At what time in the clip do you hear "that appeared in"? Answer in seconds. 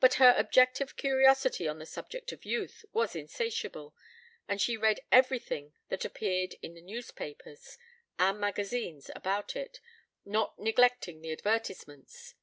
5.90-6.72